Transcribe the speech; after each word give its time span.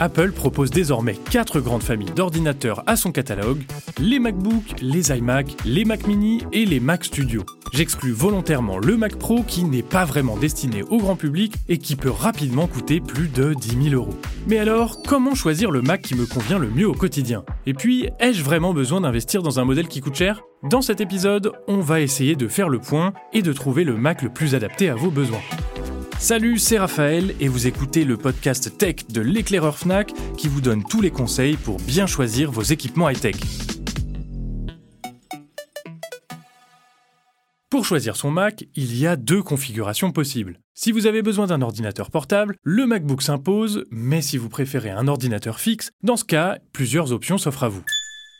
Apple 0.00 0.32
propose 0.32 0.70
désormais 0.70 1.14
quatre 1.30 1.60
grandes 1.60 1.82
familles 1.82 2.12
d'ordinateurs 2.14 2.82
à 2.86 2.96
son 2.96 3.12
catalogue, 3.12 3.62
les 3.98 4.18
MacBook, 4.18 4.80
les 4.80 5.10
iMac, 5.10 5.56
les 5.64 5.84
Mac 5.84 6.06
mini 6.06 6.42
et 6.52 6.64
les 6.64 6.80
Mac 6.80 7.04
Studio. 7.04 7.44
J'exclus 7.72 8.12
volontairement 8.12 8.78
le 8.78 8.96
Mac 8.96 9.16
Pro 9.16 9.42
qui 9.42 9.64
n'est 9.64 9.82
pas 9.82 10.04
vraiment 10.04 10.36
destiné 10.36 10.82
au 10.82 10.98
grand 10.98 11.16
public 11.16 11.54
et 11.68 11.78
qui 11.78 11.96
peut 11.96 12.10
rapidement 12.10 12.66
coûter 12.66 13.00
plus 13.00 13.28
de 13.28 13.54
10 13.54 13.90
000 13.90 13.94
euros. 13.94 14.14
Mais 14.46 14.58
alors, 14.58 15.02
comment 15.02 15.34
choisir 15.34 15.70
le 15.70 15.82
Mac 15.82 16.02
qui 16.02 16.14
me 16.14 16.26
convient 16.26 16.58
le 16.58 16.70
mieux 16.70 16.88
au 16.88 16.94
quotidien? 16.94 17.44
Et 17.66 17.74
puis, 17.74 18.08
ai-je 18.20 18.42
vraiment 18.42 18.74
besoin 18.74 19.00
d'investir 19.00 19.42
dans 19.42 19.58
un 19.58 19.64
modèle 19.64 19.88
qui 19.88 20.00
coûte 20.00 20.14
cher? 20.14 20.42
Dans 20.62 20.82
cet 20.82 21.00
épisode, 21.00 21.52
on 21.68 21.80
va 21.80 22.00
essayer 22.00 22.36
de 22.36 22.48
faire 22.48 22.68
le 22.68 22.78
point 22.78 23.12
et 23.32 23.42
de 23.42 23.52
trouver 23.52 23.84
le 23.84 23.96
Mac 23.96 24.22
le 24.22 24.30
plus 24.30 24.54
adapté 24.54 24.88
à 24.88 24.94
vos 24.94 25.10
besoins. 25.10 25.42
Salut, 26.24 26.56
c'est 26.56 26.78
Raphaël 26.78 27.34
et 27.38 27.48
vous 27.48 27.66
écoutez 27.66 28.06
le 28.06 28.16
podcast 28.16 28.78
tech 28.78 29.06
de 29.10 29.20
l'éclaireur 29.20 29.76
Fnac 29.76 30.10
qui 30.38 30.48
vous 30.48 30.62
donne 30.62 30.82
tous 30.82 31.02
les 31.02 31.10
conseils 31.10 31.58
pour 31.58 31.76
bien 31.80 32.06
choisir 32.06 32.50
vos 32.50 32.62
équipements 32.62 33.10
high-tech. 33.10 33.36
Pour 37.68 37.84
choisir 37.84 38.16
son 38.16 38.30
Mac, 38.30 38.64
il 38.74 38.98
y 38.98 39.06
a 39.06 39.16
deux 39.16 39.42
configurations 39.42 40.12
possibles. 40.12 40.60
Si 40.72 40.92
vous 40.92 41.06
avez 41.06 41.20
besoin 41.20 41.46
d'un 41.46 41.60
ordinateur 41.60 42.10
portable, 42.10 42.56
le 42.62 42.86
MacBook 42.86 43.20
s'impose, 43.20 43.84
mais 43.90 44.22
si 44.22 44.38
vous 44.38 44.48
préférez 44.48 44.92
un 44.92 45.08
ordinateur 45.08 45.60
fixe, 45.60 45.90
dans 46.02 46.16
ce 46.16 46.24
cas, 46.24 46.56
plusieurs 46.72 47.12
options 47.12 47.36
s'offrent 47.36 47.64
à 47.64 47.68
vous. 47.68 47.84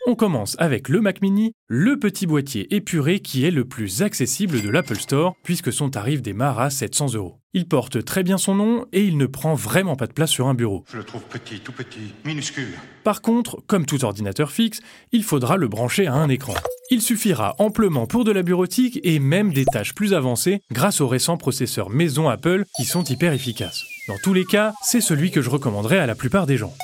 On 0.06 0.16
commence 0.16 0.54
avec 0.58 0.90
le 0.90 1.00
Mac 1.00 1.22
mini, 1.22 1.54
le 1.66 1.98
petit 1.98 2.26
boîtier 2.26 2.74
épuré 2.74 3.20
qui 3.20 3.46
est 3.46 3.50
le 3.50 3.64
plus 3.64 4.02
accessible 4.02 4.60
de 4.60 4.68
l'Apple 4.68 4.98
Store 4.98 5.34
puisque 5.42 5.72
son 5.72 5.88
tarif 5.88 6.20
démarre 6.20 6.60
à 6.60 6.68
700 6.68 7.14
euros. 7.14 7.38
Il 7.54 7.66
porte 7.66 8.04
très 8.04 8.22
bien 8.22 8.36
son 8.36 8.54
nom 8.54 8.84
et 8.92 9.02
il 9.02 9.16
ne 9.16 9.24
prend 9.24 9.54
vraiment 9.54 9.96
pas 9.96 10.06
de 10.06 10.12
place 10.12 10.30
sur 10.30 10.46
un 10.46 10.52
bureau. 10.52 10.84
Je 10.92 10.98
le 10.98 11.04
trouve 11.04 11.22
petit, 11.22 11.60
tout 11.60 11.72
petit, 11.72 12.12
minuscule. 12.26 12.74
Par 13.02 13.22
contre, 13.22 13.62
comme 13.66 13.86
tout 13.86 14.04
ordinateur 14.04 14.50
fixe, 14.50 14.82
il 15.12 15.24
faudra 15.24 15.56
le 15.56 15.68
brancher 15.68 16.06
à 16.06 16.12
un 16.12 16.28
écran. 16.28 16.54
Il 16.90 17.00
suffira 17.00 17.54
amplement 17.58 18.06
pour 18.06 18.24
de 18.24 18.32
la 18.32 18.42
bureautique 18.42 19.00
et 19.04 19.18
même 19.18 19.54
des 19.54 19.64
tâches 19.64 19.94
plus 19.94 20.12
avancées 20.12 20.60
grâce 20.70 21.00
aux 21.00 21.08
récents 21.08 21.38
processeurs 21.38 21.88
maison 21.88 22.28
Apple 22.28 22.64
qui 22.76 22.84
sont 22.84 23.04
hyper 23.04 23.32
efficaces. 23.32 23.82
Dans 24.08 24.18
tous 24.22 24.34
les 24.34 24.44
cas, 24.44 24.74
c'est 24.82 25.00
celui 25.00 25.30
que 25.30 25.40
je 25.40 25.48
recommanderais 25.48 25.98
à 25.98 26.06
la 26.06 26.14
plupart 26.14 26.44
des 26.44 26.58
gens. 26.58 26.74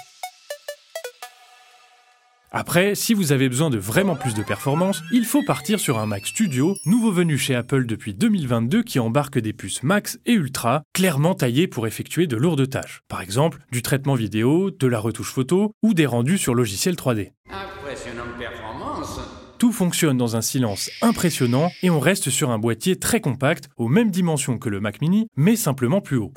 Après, 2.52 2.96
si 2.96 3.14
vous 3.14 3.30
avez 3.30 3.48
besoin 3.48 3.70
de 3.70 3.78
vraiment 3.78 4.16
plus 4.16 4.34
de 4.34 4.42
performance, 4.42 5.04
il 5.12 5.24
faut 5.24 5.44
partir 5.44 5.78
sur 5.78 5.98
un 5.98 6.06
Mac 6.06 6.26
Studio, 6.26 6.76
nouveau 6.84 7.12
venu 7.12 7.38
chez 7.38 7.54
Apple 7.54 7.86
depuis 7.86 8.12
2022 8.12 8.82
qui 8.82 8.98
embarque 8.98 9.38
des 9.38 9.52
puces 9.52 9.84
Max 9.84 10.18
et 10.26 10.32
Ultra, 10.32 10.82
clairement 10.92 11.36
taillées 11.36 11.68
pour 11.68 11.86
effectuer 11.86 12.26
de 12.26 12.36
lourdes 12.36 12.68
tâches. 12.68 13.02
Par 13.06 13.20
exemple, 13.20 13.60
du 13.70 13.82
traitement 13.82 14.16
vidéo, 14.16 14.72
de 14.72 14.86
la 14.88 14.98
retouche 14.98 15.30
photo 15.30 15.76
ou 15.84 15.94
des 15.94 16.06
rendus 16.06 16.38
sur 16.38 16.56
logiciel 16.56 16.96
3D. 16.96 17.30
Impressionnante 17.50 18.36
performance. 18.36 19.20
Tout 19.58 19.72
fonctionne 19.72 20.16
dans 20.16 20.34
un 20.34 20.40
silence 20.40 20.90
impressionnant 21.02 21.70
et 21.84 21.90
on 21.90 22.00
reste 22.00 22.30
sur 22.30 22.50
un 22.50 22.58
boîtier 22.58 22.96
très 22.96 23.20
compact, 23.20 23.68
aux 23.76 23.88
mêmes 23.88 24.10
dimensions 24.10 24.58
que 24.58 24.68
le 24.68 24.80
Mac 24.80 25.00
mini, 25.00 25.28
mais 25.36 25.54
simplement 25.54 26.00
plus 26.00 26.16
haut. 26.16 26.32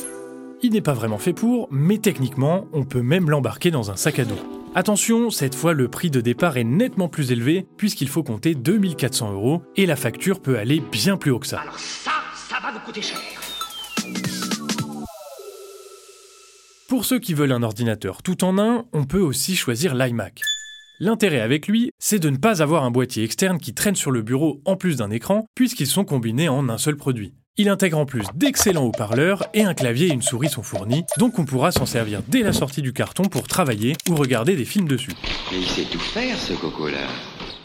Il 0.62 0.74
n'est 0.74 0.82
pas 0.82 0.94
vraiment 0.94 1.18
fait 1.18 1.34
pour, 1.34 1.68
mais 1.72 1.98
techniquement, 1.98 2.68
on 2.72 2.84
peut 2.84 3.02
même 3.02 3.32
l'embarquer 3.32 3.72
dans 3.72 3.90
un 3.90 3.96
sac 3.96 4.20
à 4.20 4.26
dos. 4.26 4.63
Attention, 4.76 5.30
cette 5.30 5.54
fois 5.54 5.74
le 5.74 5.88
prix 5.88 6.10
de 6.10 6.20
départ 6.20 6.58
est 6.58 6.64
nettement 6.64 7.08
plus 7.08 7.32
élevé 7.32 7.68
puisqu'il 7.78 8.10
faut 8.10 8.24
compter 8.24 8.56
2400 8.56 9.32
euros 9.32 9.62
et 9.76 9.86
la 9.86 9.96
facture 9.96 10.42
peut 10.42 10.58
aller 10.58 10.80
bien 10.80 11.16
plus 11.16 11.30
haut 11.30 11.38
que 11.38 11.46
ça. 11.46 11.60
Alors 11.60 11.78
ça, 11.78 12.12
ça 12.50 12.56
va 12.60 12.72
vous 12.72 12.80
coûter 12.80 13.04
cher. 13.04 13.20
Pour 16.90 17.06
ceux 17.06 17.20
qui 17.20 17.36
veulent 17.36 17.52
un 17.52 17.62
ordinateur 17.62 18.24
tout 18.24 18.44
en 18.44 18.58
un, 18.58 18.86
on 18.94 19.06
peut 19.06 19.22
aussi 19.22 19.56
choisir 19.56 19.94
l'iMac. 19.94 20.42
L'intérêt 21.00 21.42
avec 21.42 21.68
lui, 21.68 21.92
c'est 22.00 22.20
de 22.20 22.32
ne 22.32 22.38
pas 22.38 22.64
avoir 22.64 22.84
un 22.84 22.92
boîtier 22.92 23.24
externe 23.24 23.60
qui 23.60 23.76
traîne 23.76 23.96
sur 23.96 24.10
le 24.10 24.24
bureau 24.24 24.60
en 24.66 24.76
plus 24.76 24.98
d'un 24.98 25.12
écran, 25.12 25.46
puisqu'ils 25.54 25.88
sont 25.88 26.06
combinés 26.06 26.50
en 26.50 26.70
un 26.70 26.78
seul 26.80 26.96
produit. 26.96 27.36
Il 27.56 27.70
intègre 27.70 28.00
en 28.00 28.08
plus 28.08 28.26
d'excellents 28.34 28.86
haut-parleurs 28.86 29.46
et 29.54 29.62
un 29.62 29.76
clavier 29.76 30.08
et 30.08 30.12
une 30.12 30.24
souris 30.24 30.50
sont 30.50 30.64
fournis, 30.64 31.04
donc 31.20 31.38
on 31.38 31.46
pourra 31.46 31.72
s'en 31.72 31.86
servir 31.86 32.24
dès 32.28 32.42
la 32.42 32.52
sortie 32.52 32.82
du 32.82 32.94
carton 32.94 33.26
pour 33.26 33.48
travailler 33.48 33.96
ou 34.10 34.16
regarder 34.16 34.56
des 34.56 34.66
films 34.66 34.88
dessus. 34.88 35.12
Mais 35.52 35.60
il 35.60 35.68
sait 35.68 35.84
tout 35.84 36.00
faire, 36.00 36.36
ce 36.36 36.54
coco-là. 36.54 37.08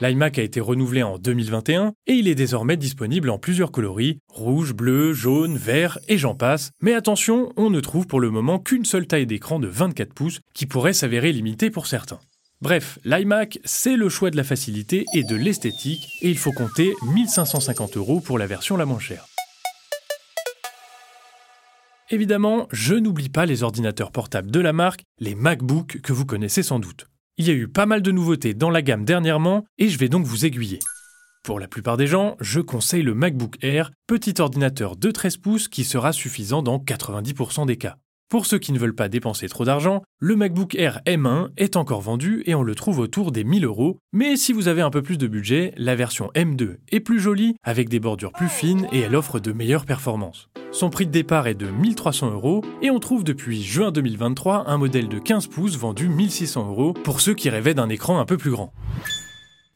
L'iMac 0.03 0.38
a 0.38 0.43
été 0.43 0.60
renouvelé 0.60 1.03
en 1.03 1.16
2021 1.16 1.94
et 2.06 2.12
il 2.12 2.28
est 2.28 2.34
désormais 2.34 2.77
disponible 2.77 3.31
en 3.31 3.38
plusieurs 3.38 3.72
coloris, 3.72 4.19
rouge, 4.28 4.75
bleu, 4.75 5.15
jaune, 5.15 5.56
vert 5.56 5.98
et 6.06 6.19
j'en 6.19 6.34
passe. 6.34 6.71
Mais 6.82 6.93
attention, 6.93 7.50
on 7.56 7.71
ne 7.71 7.81
trouve 7.81 8.06
pour 8.06 8.21
le 8.21 8.28
moment 8.28 8.59
qu'une 8.59 8.84
seule 8.84 9.06
taille 9.06 9.27
d'écran 9.27 9.59
de 9.59 9.69
24 9.69 10.12
pouces 10.12 10.41
qui 10.53 10.66
pourrait 10.66 10.93
s'avérer 10.93 11.32
limitée 11.32 11.71
pour 11.71 11.87
certains. 11.87 12.21
Bref, 12.60 12.98
l'iMac, 13.06 13.59
c'est 13.65 13.97
le 13.97 14.10
choix 14.10 14.31
de 14.31 14.37
la 14.37 14.44
facilité 14.44 15.06
et 15.15 15.25
de 15.25 15.34
l'esthétique 15.34 16.10
et 16.21 16.28
il 16.28 16.37
faut 16.37 16.53
compter 16.53 16.93
1550 17.15 17.97
euros 17.97 18.21
pour 18.21 18.37
la 18.37 18.47
version 18.47 18.77
la 18.77 18.84
moins 18.84 18.98
chère. 18.98 19.25
Évidemment, 22.10 22.69
je 22.72 22.94
n'oublie 22.94 23.28
pas 23.28 23.44
les 23.44 23.62
ordinateurs 23.62 24.12
portables 24.12 24.50
de 24.50 24.60
la 24.60 24.72
marque, 24.72 25.02
les 25.20 25.34
MacBook 25.34 26.00
que 26.02 26.14
vous 26.14 26.24
connaissez 26.24 26.62
sans 26.62 26.78
doute. 26.78 27.06
Il 27.36 27.46
y 27.46 27.50
a 27.50 27.54
eu 27.54 27.69
pas 27.69 27.84
mal 27.84 28.00
de 28.00 28.10
nouveautés 28.10 28.54
dans 28.54 28.70
la 28.70 28.80
gamme 28.80 29.04
dernièrement 29.04 29.66
et 29.76 29.91
je 29.91 29.98
vais 29.98 30.08
donc 30.08 30.24
vous 30.24 30.47
aiguiller. 30.47 30.78
Pour 31.44 31.60
la 31.60 31.68
plupart 31.68 31.98
des 31.98 32.06
gens, 32.06 32.36
je 32.41 32.60
conseille 32.60 33.02
le 33.02 33.14
MacBook 33.14 33.56
Air, 33.62 33.91
petit 34.06 34.41
ordinateur 34.41 34.97
de 34.97 35.10
13 35.10 35.36
pouces 35.36 35.68
qui 35.68 35.84
sera 35.84 36.14
suffisant 36.14 36.62
dans 36.62 36.78
90% 36.78 37.66
des 37.66 37.76
cas. 37.76 37.97
Pour 38.30 38.47
ceux 38.47 38.58
qui 38.58 38.72
ne 38.72 38.78
veulent 38.78 38.94
pas 38.94 39.10
dépenser 39.10 39.47
trop 39.48 39.66
d'argent, 39.66 40.02
le 40.18 40.34
MacBook 40.34 40.74
Air 40.76 41.00
M1 41.06 41.50
est 41.58 41.76
encore 41.76 42.00
vendu 42.00 42.42
et 42.47 42.54
on 42.54 42.62
le 42.62 42.74
trouve 42.74 43.00
autour 43.00 43.32
des 43.32 43.44
1000 43.44 43.66
euros. 43.66 43.98
Mais 44.14 44.36
si 44.36 44.54
vous 44.54 44.68
avez 44.68 44.80
un 44.82 44.91
peu 44.91 45.02
plus 45.02 45.18
de 45.18 45.26
budget, 45.26 45.74
la 45.76 45.94
version 45.94 46.30
M2 46.34 46.76
est 46.91 47.00
plus 47.00 47.20
jolie, 47.20 47.56
avec 47.62 47.91
des 47.91 48.00
bordures 48.00 48.32
plus 48.32 48.48
fines 48.48 48.86
et 48.92 49.00
elle 49.00 49.16
offre 49.16 49.41
de 49.41 49.52
meilleures 49.52 49.86
performances. 49.86 50.48
Son 50.70 50.90
prix 50.90 51.06
de 51.06 51.10
départ 51.10 51.46
est 51.46 51.54
de 51.54 51.70
1300 51.70 52.32
euros 52.32 52.62
et 52.82 52.90
on 52.90 53.00
trouve 53.00 53.24
depuis 53.24 53.62
juin 53.62 53.90
2023 53.90 54.68
un 54.68 54.76
modèle 54.76 55.08
de 55.08 55.18
15 55.18 55.46
pouces 55.46 55.78
vendu 55.78 56.08
1600 56.08 56.68
euros 56.68 56.92
pour 56.92 57.20
ceux 57.20 57.34
qui 57.34 57.48
rêvaient 57.48 57.74
d'un 57.74 57.88
écran 57.88 58.18
un 58.18 58.26
peu 58.26 58.36
plus 58.36 58.50
grand. 58.50 58.72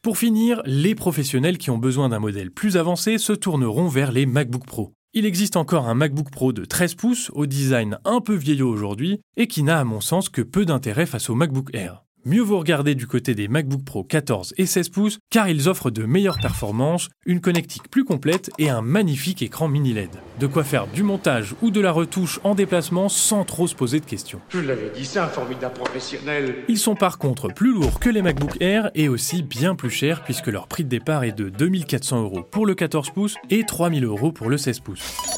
Pour 0.03 0.17
finir, 0.17 0.61
les 0.65 0.95
professionnels 0.95 1.57
qui 1.57 1.71
ont 1.71 1.77
besoin 1.77 2.09
d'un 2.09 2.19
modèle 2.19 2.51
plus 2.51 2.77
avancé 2.77 3.17
se 3.17 3.33
tourneront 3.33 3.87
vers 3.87 4.11
les 4.11 4.25
MacBook 4.25 4.65
Pro. 4.65 4.93
Il 5.13 5.25
existe 5.25 5.57
encore 5.57 5.87
un 5.89 5.95
MacBook 5.95 6.29
Pro 6.29 6.53
de 6.53 6.63
13 6.63 6.95
pouces 6.95 7.31
au 7.33 7.47
design 7.47 7.97
un 8.05 8.21
peu 8.21 8.35
vieillot 8.35 8.69
aujourd'hui 8.69 9.19
et 9.35 9.47
qui 9.47 9.63
n'a 9.63 9.79
à 9.79 9.83
mon 9.83 10.01
sens 10.01 10.29
que 10.29 10.41
peu 10.41 10.65
d'intérêt 10.65 11.05
face 11.05 11.29
au 11.29 11.35
MacBook 11.35 11.69
Air. 11.73 12.02
Mieux 12.25 12.41
vous 12.41 12.57
regarder 12.57 12.95
du 12.95 13.05
côté 13.05 13.35
des 13.35 13.49
MacBook 13.49 13.83
Pro 13.83 14.05
14 14.05 14.53
et 14.57 14.65
16 14.65 14.89
pouces 14.89 15.19
car 15.29 15.49
ils 15.49 15.67
offrent 15.67 15.91
de 15.91 16.05
meilleures 16.05 16.39
performances, 16.39 17.09
une 17.25 17.41
connectique 17.41 17.89
plus 17.91 18.05
complète 18.05 18.49
et 18.57 18.69
un 18.69 18.81
magnifique 18.81 19.41
écran 19.41 19.67
mini 19.67 19.91
LED. 19.91 20.09
De 20.39 20.47
quoi 20.47 20.63
faire 20.63 20.87
du 20.87 21.03
montage 21.03 21.53
ou 21.61 21.69
de 21.69 21.81
la 21.81 21.91
retouche 21.91 22.39
en 22.45 22.55
déplacement 22.55 23.09
sans 23.09 23.43
trop 23.43 23.67
se 23.67 23.75
poser 23.75 23.99
de 23.99 24.05
questions. 24.05 24.39
Je 24.47 24.59
l'avais 24.59 24.89
dit, 24.95 25.03
c'est 25.03 25.19
un 25.19 25.27
formidable 25.27 25.73
professionnel. 25.73 26.63
Ils 26.69 26.77
sont 26.77 26.95
par 26.95 27.17
contre 27.17 27.49
plus 27.49 27.73
lourds 27.73 27.99
que 27.99 28.09
les 28.09 28.21
MacBook 28.21 28.55
Air 28.61 28.89
et 28.95 29.09
aussi 29.09 29.43
bien 29.43 29.75
plus 29.75 29.89
chers 29.89 30.23
puisque 30.23 30.47
leur 30.47 30.69
prix 30.69 30.85
de 30.85 30.89
départ 30.89 31.25
est 31.25 31.37
de 31.37 31.49
2400 31.49 32.21
euros 32.21 32.43
pour 32.49 32.65
le 32.65 32.73
14 32.73 33.09
pouces 33.09 33.35
et 33.49 33.65
3000 33.65 34.05
euros 34.05 34.31
pour 34.31 34.49
le 34.49 34.57
16 34.57 34.79
pouces. 34.79 35.32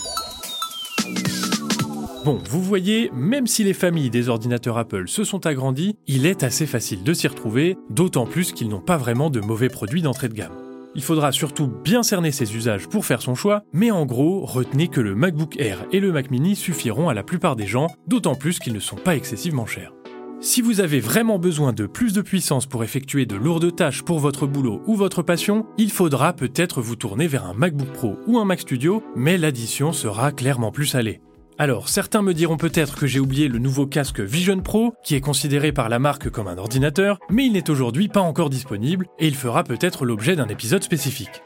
Bon, 2.25 2.39
vous 2.49 2.63
voyez, 2.63 3.11
même 3.13 3.45
si 3.45 3.63
les 3.63 3.75
familles 3.75 4.09
des 4.09 4.29
ordinateurs 4.29 4.79
Apple 4.79 5.07
se 5.07 5.23
sont 5.23 5.45
agrandies, 5.45 5.95
il 6.07 6.25
est 6.25 6.41
assez 6.41 6.65
facile 6.65 7.03
de 7.03 7.13
s'y 7.13 7.27
retrouver, 7.27 7.77
d'autant 7.91 8.25
plus 8.25 8.51
qu'ils 8.51 8.67
n'ont 8.67 8.81
pas 8.81 8.97
vraiment 8.97 9.29
de 9.29 9.41
mauvais 9.41 9.69
produits 9.69 10.01
d'entrée 10.01 10.27
de 10.27 10.33
gamme. 10.33 10.55
Il 10.95 11.03
faudra 11.03 11.31
surtout 11.31 11.67
bien 11.67 12.01
cerner 12.01 12.31
ses 12.31 12.55
usages 12.55 12.87
pour 12.87 13.05
faire 13.05 13.21
son 13.21 13.35
choix, 13.35 13.61
mais 13.73 13.91
en 13.91 14.07
gros, 14.07 14.43
retenez 14.43 14.87
que 14.87 15.01
le 15.01 15.13
MacBook 15.13 15.59
Air 15.59 15.85
et 15.91 15.99
le 15.99 16.11
Mac 16.11 16.31
mini 16.31 16.55
suffiront 16.55 17.09
à 17.09 17.13
la 17.13 17.21
plupart 17.21 17.55
des 17.55 17.67
gens, 17.67 17.89
d'autant 18.07 18.33
plus 18.33 18.57
qu'ils 18.57 18.73
ne 18.73 18.79
sont 18.79 18.95
pas 18.95 19.15
excessivement 19.15 19.67
chers. 19.67 19.93
Si 20.39 20.63
vous 20.63 20.79
avez 20.79 21.01
vraiment 21.01 21.37
besoin 21.37 21.73
de 21.73 21.85
plus 21.85 22.13
de 22.13 22.23
puissance 22.23 22.65
pour 22.65 22.83
effectuer 22.83 23.27
de 23.27 23.35
lourdes 23.35 23.75
tâches 23.75 24.01
pour 24.01 24.17
votre 24.17 24.47
boulot 24.47 24.81
ou 24.87 24.95
votre 24.95 25.21
passion, 25.21 25.67
il 25.77 25.91
faudra 25.91 26.33
peut-être 26.33 26.81
vous 26.81 26.95
tourner 26.95 27.27
vers 27.27 27.45
un 27.45 27.53
MacBook 27.53 27.89
Pro 27.89 28.17
ou 28.25 28.39
un 28.39 28.45
Mac 28.45 28.61
Studio, 28.61 29.03
mais 29.15 29.37
l'addition 29.37 29.93
sera 29.93 30.31
clairement 30.31 30.71
plus 30.71 30.87
salée. 30.87 31.21
Alors, 31.57 31.87
certains 31.87 32.21
me 32.21 32.33
diront 32.33 32.57
peut-être 32.57 32.97
que 32.97 33.07
j'ai 33.07 33.21
oublié 33.21 33.47
le 33.47 33.59
nouveau 33.59 33.87
casque 33.87 34.19
Vision 34.19 34.59
Pro, 34.59 34.93
qui 35.05 35.15
est 35.15 35.21
considéré 35.21 35.71
par 35.71 35.87
la 35.87 35.99
marque 35.99 36.29
comme 36.29 36.49
un 36.49 36.57
ordinateur, 36.57 37.17
mais 37.29 37.45
il 37.45 37.53
n'est 37.53 37.69
aujourd'hui 37.69 38.09
pas 38.09 38.19
encore 38.19 38.49
disponible 38.49 39.07
et 39.19 39.27
il 39.27 39.35
fera 39.35 39.63
peut-être 39.63 40.03
l'objet 40.03 40.35
d'un 40.35 40.49
épisode 40.49 40.83
spécifique. 40.83 41.41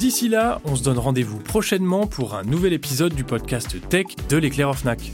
D'ici 0.00 0.28
là, 0.28 0.60
on 0.64 0.74
se 0.74 0.82
donne 0.82 0.98
rendez-vous 0.98 1.38
prochainement 1.38 2.08
pour 2.08 2.34
un 2.34 2.42
nouvel 2.42 2.72
épisode 2.72 3.14
du 3.14 3.22
podcast 3.22 3.76
Tech 3.88 4.06
de 4.28 4.36
l'éclair 4.36 4.74
Fnac. 4.76 5.12